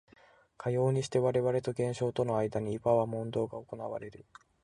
[0.57, 4.25] かようにして我々と現象との間にいわば問答が行われる。